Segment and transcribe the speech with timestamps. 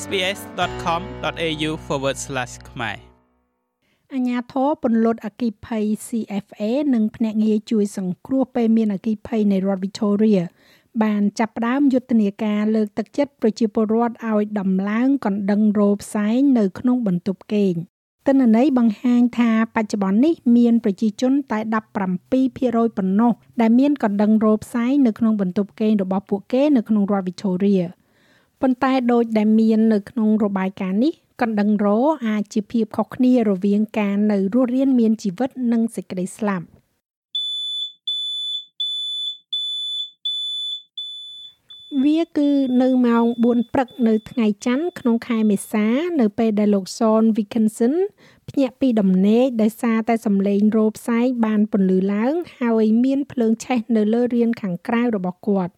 [0.00, 1.70] sbs.com.au/
[2.70, 2.96] ខ្មែរ
[4.14, 6.62] អញ្ញាធរពន្លត់អគិភ័យ CFA
[6.94, 10.42] និងភ្នាក់ងារជួយសង្គ្រោះពេលមានអគិភ័យនៃរដ្ឋ Victoria
[11.02, 17.74] បានចាប់ផ្ដើមយុទ្ធនាការលើកទឹកចិត្តប្រជាពលរដ្ឋឲ្យដំឡើងកណ្ដឹងរោផ្សែងនៅក្នុងបន្ទប់គេង
[18.26, 21.58] ទិន្នន័យបង្ហាញថាបច្ចុប្បន្ននេះមានប្រជាជនតែ
[22.22, 27.84] 17%ប៉ុណ្ណោះដែលមានកណ្ដឹងរោផ្សែងនៅក្នុងបន្ទប់គេងរបស់ពួកគេនៅក្នុងរដ្ឋ Victoria
[28.62, 36.66] ប៉ុន្តែដូចដែលមាននៅក្នុងរបាយការណ៍នេះកណ្ដឹងរោអាចជាភាពខុសគ្នារវាងការនៅរស់រានមានជីវិតនិងសេចក្តីស្លាប់
[42.04, 42.50] វាគឺ
[42.82, 45.86] នៅម៉ោង4ព្រឹកនៅថ្ងៃច័ន្ទក្នុងខែមេសា
[46.20, 47.94] នៅពេលដែលលោក Son Wilkinson
[48.48, 55.74] ភ្ញាក់ពីដំណេកដោយសារតែសំឡេងរោផ្សែងបានពន្លឺឡើង ហើយមានភ្លើងឆេះនៅលើរានខាងក្រៅរបស់គាត់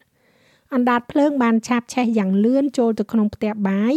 [0.75, 3.95] អណ្ដាតភ្លើងបានឆាបឆេះយ៉ាងលឿនចូលទៅក្នុងផ្ទះបាយ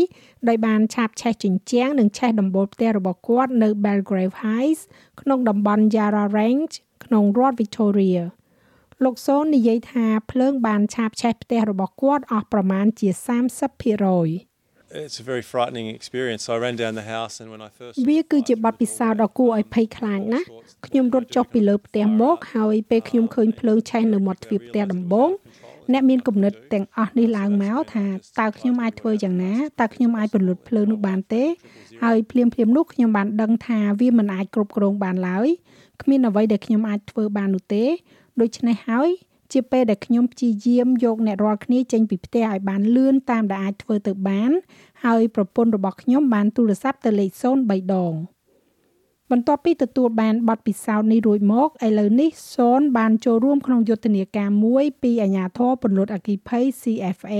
[0.47, 4.81] ដោយបានឆាបឆេះជញ្ជាំងនិងឆេះដំបូលផ្ទះរបស់គាត់នៅ Belgrave Heights
[5.21, 6.73] ក្នុងតំបន់ Yarra Range
[7.05, 8.21] ក្នុងរដ្ឋ Victoria
[9.03, 14.57] លោកសូននិយាយថាភ្លើងបានឆាបឆេះផ្ទះរបស់គាត់អស់ប្រមាណជា30%
[14.89, 16.47] It's a very frightening experience.
[16.47, 20.47] I ran down the house and when I first វាគឺជាបទពិសោធន៍ដ៏គួរឲ្យភ័យខ្លាចណាស់
[20.85, 25.29] ខ្ញុំរត់ចុះពីលើផ្ទះមកហើយពេលខ្ញុំឃើញភ្លើងឆេះនៅមាត់ទ្វារផ្ទះដំបូង
[25.93, 28.05] អ្នកមានគំនិតទាំងអស់នេះឡើងមកថា
[28.39, 31.43] តើខ្ញុំអាចធ្វើយ៉ាងណាតើខ្ញុំអាចពន្លត់ភ្លើងនោះបានទេ
[32.03, 35.47] ហើយភ្លាមភ្លាមនោះខ្ញុំបានដឹងថាវាមិនអាចគ្រប់គ្រងបានឡើយ
[36.01, 37.83] គ្មានអ្វីដែលខ្ញុំអាចធ្វើបាននោះទេ
[38.41, 39.09] ដូច្នេះហើយ
[39.53, 44.51] ជាពេលដែលខ្ញុំព្យាយាមយកអ្នករាល់គ្នាចេញពីផ្ទះឲ្យបានលឿនតាមដែលអាចធ្វើទៅបាន
[45.05, 47.31] ហើយប្រពន្ធរបស់ខ្ញុំបានទូរស័ព្ទទៅលេខ
[47.63, 48.13] 03ដង
[49.31, 57.35] បន្ទាប់ពីទទួលបានបទពិសោធន៍នេះរួចមកឥឡូវនេះសូនបានចូលរួមក្នុងយុទ្ធនាការមួយពីអាជ្ញាធរពន្លត់អគ្គិភ័យ CFA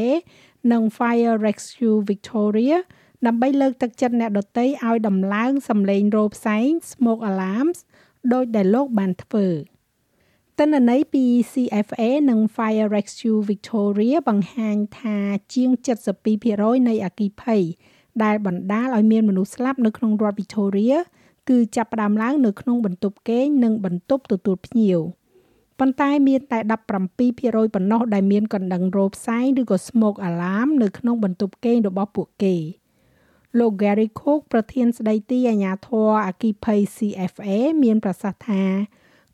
[0.71, 2.77] និង Fire Rescue Victoria
[3.25, 7.77] ដើម្បីលើកទឹកចិត្តអ្នកដទៃឲ្យដំឡើងសំឡេងរោផ្សែង smoke alarms
[8.33, 9.47] ដោយដែលលោកបានធ្វើ។
[10.61, 15.17] ទិន្នន័យពី CFA និង Fire Rescue Victoria បង្ហាញថា
[15.53, 15.69] ជាង
[16.29, 17.61] 72%នៃអគ្គិភ័យ
[18.23, 20.97] ដែលបណ្ដាលឲ្យមានមនុស្សស្លាប់នៅក្នុងរដ្ឋ Victoria
[21.49, 24.99] គឺចាប់ផ្ដើមឡើងនៅក្នុងបន្ទប់គេងនិងបន្ទប់ទទួលភ្ញៀវ
[25.79, 26.59] ប៉ុន្តែមានតែ
[27.11, 32.55] 17%ប៉ុណ្ណោះដែលមានកណ្ដឹងរោផ្សែងឬក៏ smoke alarm នៅក្នុងបន្ទប់គេងរបស់ពួកគេ
[33.59, 37.49] លោក Gary Cook ប្រធានស្ដីទីអាជ្ញាធរអគ្គិភ័យ CFA
[37.83, 38.63] មានប្រសាសន៍ថា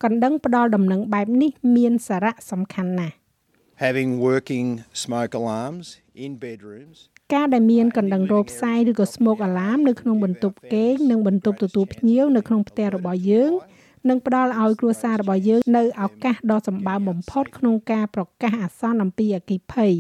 [0.04, 3.16] កណ្ដឹងផ្ដល់ដំណឹងបែបនេះមានសារៈសំខាន់ណាស់
[3.86, 4.68] Having working
[5.04, 5.86] smoke alarms
[6.24, 6.98] in bedrooms
[7.32, 13.52] ការដែលមានកណ្ដឹងរោផ្សាយឬក៏ smoke alarm នៅក្នុងបន្ទប់គេងនិងបន្ទប់ទទួលភ្ញៀវនៅក្នុងផ្ទះរបស់យើង
[14.10, 19.94] នឹងផ្ដល់ឲ្យគ្រួសាររបស់យើងនៅឱកាសដ៏សម្បើមបំផុតក្នុងការប្រកាសអាសន្នអំពីអគ្គិភ័យ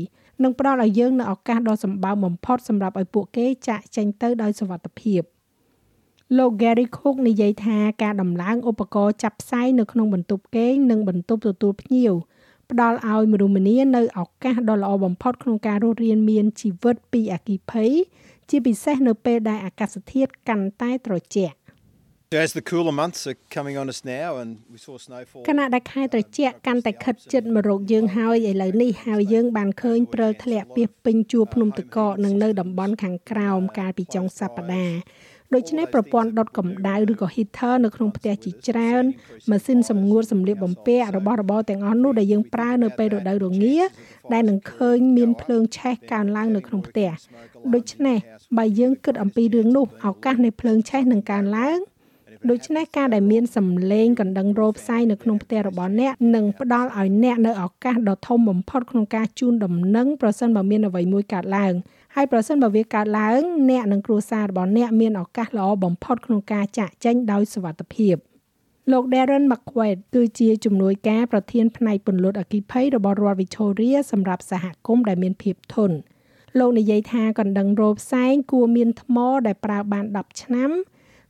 [0.44, 5.22] និងផ្ដល់ឲ្យយើងនៅឱកាសដ៏សម្បើមបំផុតសម្រាប់ឲ្យពួកគេចាក់ចេញទៅដោយសុវត្ថិភាព
[6.38, 12.14] លោក Gary Cook និយាយថាការដំឡើងឧបករណ៍ចាប់ផ្សាយនៅក្នុងបន្ទប់គេងនិងបន្ទប់ទទួលភ្ញៀវ
[12.74, 17.92] ផ្ដល់ឲ្យមនុស្សម្នានៅឱកាសដ៏ល្អបំផុតក្នុងការរស់រានមានជីវិតពីអគ្គិភ័យ
[18.50, 21.58] ជាពិសេសនៅពេលដែលអាកាសធាតុកាន់តែត្រជាក់
[22.48, 34.98] As the cooler months are coming on us now and we saw snowfall ខណៈដែលខែត្រជាក់កាន់តែខិតជិតមករកយើងហើយឥឡូវនេះហើយយើងបានឃើញព្រិលធ្លាក់ពាសពេញជួរភ្នំតកកនិងនៅតំបន់ខាងក្រោមកាលពីចុងសប្តាហ៍
[35.54, 39.04] ដូច្នេះប្រព័ន្ធដុតកម្ដៅឬក៏ heater នៅក្នុងផ្ទះជាច្រើន
[39.50, 43.78] ម៉ាស៊ីនសម្ងួតសម្លៀកបំពាក់របស់របរទាំងអស់នោះដែលយើងប្រើនៅពេលរដូវរងា
[44.34, 47.10] ដែលនឹងឃើញមានភ្លើងឆេះកើនឡើងនៅក្នុងផ្ទះ
[47.74, 48.18] ដូច្នេះ
[48.58, 51.80] បើយើងគិតអំពីរឿងនោះឱកាសនៃភ្លើងឆេះនឹងកើនឡើង
[52.50, 61.74] ដូច្នេះការដែលមានសម្លេងកណ្ដឹងរោផ្សាយនៅក្នុងផ្ទះរបស់អ្នកនឹងផ្ដល់ឲ្យអ្នកនៅឱកាសដ៏ធំបំផុតក្នុងការជូនដំណឹងប្រសិនបើមានអ្វីមួយកើតឡើង
[62.16, 68.16] ហើយប្រសិនបើវាកើតឡើងអ្នកនិងគ្រួសាររបស់អ្នកមានឱកាសល្អបំផុតក្នុងការចាក់ចេញដោយសុវត្ថិភាព
[68.92, 75.96] លោក Darren McQuaid គឺជាជំនួយការប្រធានផ្នែកពន្លត់អគិភ័យរបស់រដ្ឋ Victoria សម្រាប់សហគមន៍ដែលមានភាពធន់
[76.60, 79.18] លោកនិយាយថាកណ្ដឹងរោផ្សែងគួរមានថ្ម
[79.48, 80.72] ដែលប្រើបាន10ឆ្នាំ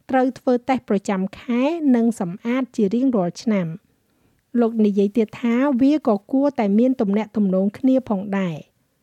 [0.09, 1.61] ត្រូវធ្វើតេស្តប្រចាំខែ
[1.95, 3.67] និងសម្អាតជារៀងរាល់ឆ្នាំ
[4.61, 8.57] លោកនិយាយទៀតថាវាក៏គួរតែមានទំនាក់ទំនងគ្នាផងដែរ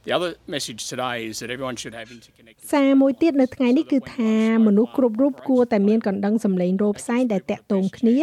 [0.06, 4.34] The other message today is that everyone should have interconnected សារមួយទៀតនៅថ្ងៃនេះគឺថា
[4.66, 8.16] មនុស្សគ្រប់រូបគួរតែមានកណ្ដឹងសម្លេងរោផ្សាយដែលតាក់ទងគ្នា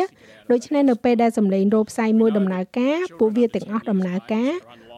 [0.51, 4.51] ដូច្នេះនៅពេលដែលសម្លេងរោផ្សាយមួយដំណើរការពួកវាទាំងអស់ដំណើរការ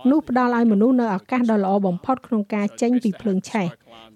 [0.09, 3.67] នោះផ្ដល់ឲ្យមនុស្សនៅឱកាសដ៏ល្អបំផុតក្នុងការចេញពីភ្លើងឆេះ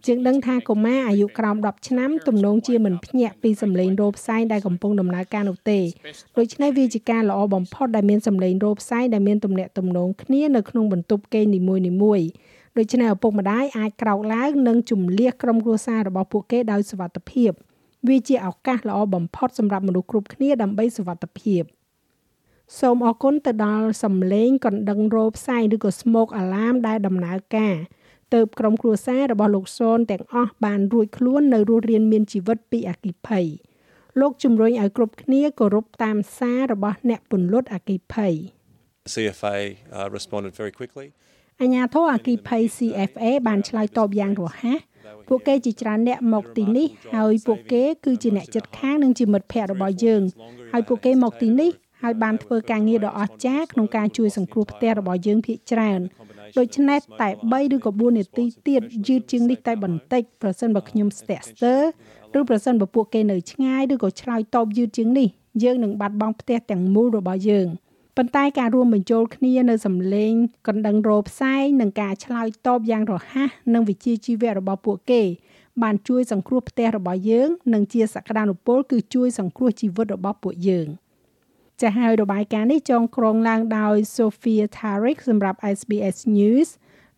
[0.06, 5.80] ជាងដឹងថាកុមារអាយុក្រោម10ឆ្នាំទំនងជាមិនភ្ញាក់ពីសម្លេងរោផ្សាយដែលកំពុងដំណើរការនោះទេ
[6.38, 12.27] ដូច្នេះវាជាការល្អបំផុតដែលមានសម្លេងរោផ្សាយដែលមានទំនាក់ទំនងគ្នានៅក្នុងបន្ទប់គេងនីមួយៗ
[12.77, 17.51] ដូច្នេះឪពុកម្ដាយអាចក្រោកឡើងនិងជំលះក្រុមគ្រួសាររបស់ពួកគេដោយសុវត្ថិភាព
[18.07, 21.63] វាជាឱកាសល្អបំផុតសម្រាប់មនុស្សគ្រប់គ្នាដើម្បីសុវត្ថិភាព
[22.80, 27.75] សូមអរគុណទៅដល់សំឡេងកណ្ដឹងរោផ្សាយឬក៏ smoke alarm ដែលដំណើរការ
[28.33, 33.45] ទៅក្រុមគ្រួសាររបស់លោកសូនទាំងអស់បានរួចខ្លួននៅរស់រានមានជីវិតពីអគិភ័យ
[34.19, 38.33] លោកជំរុញឲ្យគ្រប់គ្នាគោរពតាមសាររបស់អ្នកពន្លត់អគិភ័យ
[39.13, 39.57] CFA
[39.98, 41.07] uh, responded very quickly.
[41.62, 44.80] អាញាធរអគិភ័យ CFA បានឆ្លើយតបយ៉ាងរហ័ស
[45.27, 50.21] ពួកគេជាច្រើនអ្នកមកទីនេះហើយពួកគេគឺជាអ្នកចិត្តខាងនិងជាមិត្តភ័ក្តិរបស់យើង
[50.71, 51.71] ហើយពួកគេមកទីនេះ
[52.03, 56.01] ហើយបានធ្វើការងារដ៏អស្ចារ្យក្នុងការជួយសង្គ្រោះផ្ទះរបស់យើងភាគច្រើន
[56.57, 61.81] ដូច្នេះតែ3ឬក៏4នាទីទៀតយឺតជាងនេះតែបន្តិចប្រសិនបើខ្ញុំស្ទាក់ស្ទើរ
[62.39, 65.27] ឬប្រសិនបើពួកគេនៅឆ្ងាយឬក៏ឆ្លើយតបយឺតជាងនេះ
[65.63, 67.67] យើងនឹងបាត់បង់ផ្ទះទាំងមូលរបស់យើង
[68.17, 70.33] ប៉ុន្តែការរួមបញ្ចូលគ្នានៅសម្លេង
[70.67, 75.21] កណ្ដឹងរោផ្សែងនិងការឆ្លើយតបយ៉ាងរហ័សនិងវិជ្ជាជីវៈរបស់ពួកគេ
[75.83, 80.88] បានជួយសង្គ្រោះផ្ទះរបស់យើង និងជាសក្តានុពលគឺជួយសង្គ្រោះជីវិតរបស់ពួកយើង។
[81.83, 86.69] ចាស់ហើយរបាយការណ៍នេះចងក្រងឡើងដោយ Sophia Tarik សម្រាប់ SBS News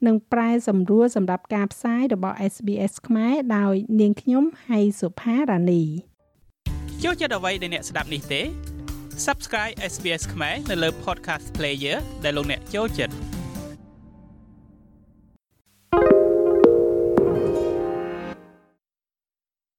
[0.07, 5.83] និងប្រែសម្រួលសម្រាប់ការផ្សាយរបស់ SBS ខ្មែរដោយនាងខ្ញុំហៃសុផារ៉ានី
[7.03, 8.41] ចូលចិត្តអ្វីដែលអ្នកស្ដាប់នេះទេ
[9.25, 13.13] Subscribe SBS ខ្មែរនៅលើ Podcast Player ដែលលោកអ្នកចូលចិត្ត